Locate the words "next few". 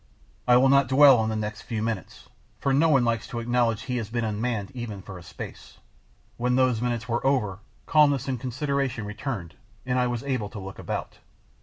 1.35-1.83